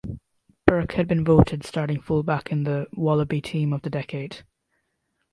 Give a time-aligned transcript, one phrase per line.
[0.65, 4.41] Burke has been voted starting fullback in the "Wallaby Team of the Decade".